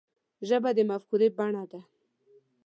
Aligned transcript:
ژبه 0.47 0.69
د 0.77 0.79
مفکورې 0.89 1.27
بڼه 1.37 1.63
ده 1.71 1.81